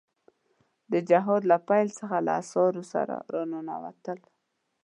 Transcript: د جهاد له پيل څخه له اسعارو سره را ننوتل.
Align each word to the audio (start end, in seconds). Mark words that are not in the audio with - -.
د 0.91 0.93
جهاد 1.09 1.41
له 1.51 1.57
پيل 1.67 1.87
څخه 1.99 2.17
له 2.25 2.31
اسعارو 2.41 2.83
سره 2.93 3.15
را 3.33 3.43
ننوتل. 3.51 4.19